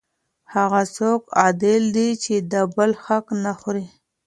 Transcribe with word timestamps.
هغه 0.53 0.81
څوک 0.97 1.21
عادل 1.39 1.83
دی 1.95 2.09
چې 2.23 2.35
د 2.51 2.53
بل 2.75 2.91
حق 3.03 3.25
نه 3.43 3.51
خوري. 3.59 3.85